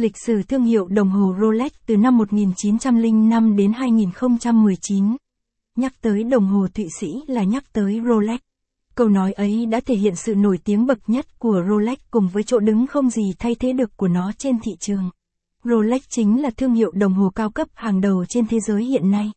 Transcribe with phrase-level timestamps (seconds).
[0.00, 5.16] Lịch sử thương hiệu đồng hồ Rolex từ năm 1905 đến 2019.
[5.76, 8.40] Nhắc tới đồng hồ Thụy Sĩ là nhắc tới Rolex.
[8.94, 12.42] Câu nói ấy đã thể hiện sự nổi tiếng bậc nhất của Rolex cùng với
[12.42, 15.10] chỗ đứng không gì thay thế được của nó trên thị trường.
[15.64, 19.10] Rolex chính là thương hiệu đồng hồ cao cấp hàng đầu trên thế giới hiện
[19.10, 19.32] nay.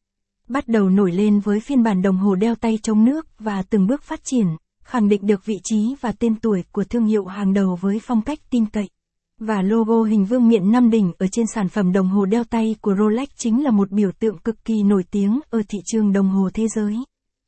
[0.48, 3.88] Bắt đầu nổi lên với phiên bản đồng hồ đeo tay chống nước và từng
[3.88, 4.48] bước phát triển,
[4.84, 8.22] khẳng định được vị trí và tên tuổi của thương hiệu hàng đầu với phong
[8.22, 8.90] cách tin cậy.
[9.46, 12.76] Và logo hình vương miện năm đỉnh ở trên sản phẩm đồng hồ đeo tay
[12.82, 16.30] của Rolex chính là một biểu tượng cực kỳ nổi tiếng ở thị trường đồng
[16.30, 16.96] hồ thế giới.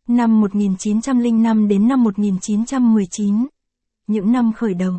[0.07, 3.47] Năm 1905 đến năm 1919.
[4.07, 4.93] Những năm khởi đầu.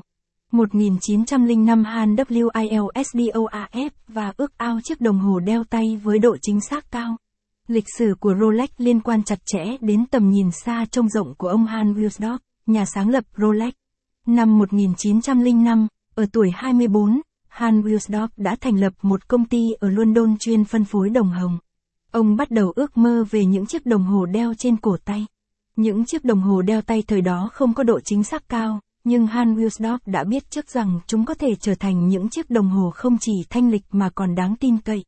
[0.53, 6.91] 1905 Han WILSDOAF và ước ao chiếc đồng hồ đeo tay với độ chính xác
[6.91, 7.17] cao.
[7.69, 11.49] Lịch sử của Rolex liên quan chặt chẽ đến tầm nhìn xa trông rộng của
[11.49, 13.75] ông Han Wilsdorf, nhà sáng lập Rolex.
[14.27, 20.37] Năm 1905, ở tuổi 24, Han Wilsdorf đã thành lập một công ty ở London
[20.39, 21.59] chuyên phân phối đồng hồng.
[22.11, 25.27] Ông bắt đầu ước mơ về những chiếc đồng hồ đeo trên cổ tay.
[25.77, 29.27] Những chiếc đồng hồ đeo tay thời đó không có độ chính xác cao, nhưng
[29.27, 32.91] Han Wilsdorf đã biết trước rằng chúng có thể trở thành những chiếc đồng hồ
[32.91, 35.05] không chỉ thanh lịch mà còn đáng tin cậy.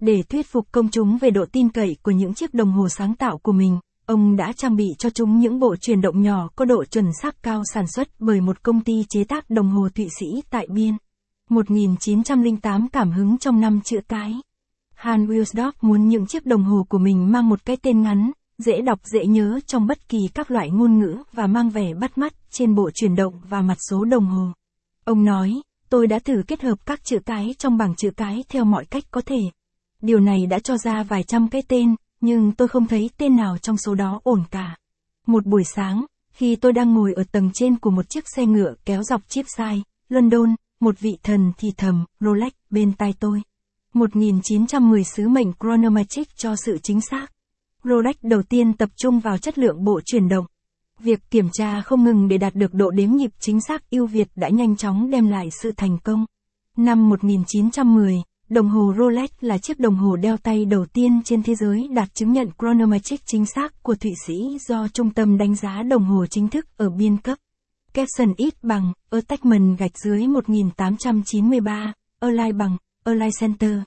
[0.00, 3.14] Để thuyết phục công chúng về độ tin cậy của những chiếc đồng hồ sáng
[3.14, 6.64] tạo của mình, ông đã trang bị cho chúng những bộ chuyển động nhỏ có
[6.64, 10.08] độ chuẩn xác cao sản xuất bởi một công ty chế tác đồng hồ Thụy
[10.20, 10.96] Sĩ tại Biên.
[11.50, 14.34] 1908 cảm hứng trong năm chữ cái.
[14.94, 18.82] Han Wilsdorf muốn những chiếc đồng hồ của mình mang một cái tên ngắn, dễ
[18.82, 22.32] đọc dễ nhớ trong bất kỳ các loại ngôn ngữ và mang vẻ bắt mắt
[22.50, 24.46] trên bộ chuyển động và mặt số đồng hồ.
[25.04, 28.64] Ông nói, tôi đã thử kết hợp các chữ cái trong bảng chữ cái theo
[28.64, 29.40] mọi cách có thể.
[30.00, 33.58] Điều này đã cho ra vài trăm cái tên, nhưng tôi không thấy tên nào
[33.58, 34.76] trong số đó ổn cả.
[35.26, 38.74] Một buổi sáng, khi tôi đang ngồi ở tầng trên của một chiếc xe ngựa
[38.84, 43.42] kéo dọc chiếc sai, London, một vị thần thì thầm, Rolex, bên tai tôi.
[43.94, 47.26] 1910 sứ mệnh Chronomatic cho sự chính xác.
[47.84, 50.46] Rolex đầu tiên tập trung vào chất lượng bộ chuyển động.
[50.98, 54.28] Việc kiểm tra không ngừng để đạt được độ đếm nhịp chính xác ưu việt
[54.36, 56.26] đã nhanh chóng đem lại sự thành công.
[56.76, 61.54] Năm 1910, đồng hồ Rolex là chiếc đồng hồ đeo tay đầu tiên trên thế
[61.54, 65.82] giới đạt chứng nhận Chronometric chính xác của Thụy Sĩ do Trung tâm đánh giá
[65.82, 67.38] đồng hồ chính thức ở biên cấp.
[67.94, 73.78] Capson ít bằng, Attachment gạch dưới 1893, Align bằng, Align Center.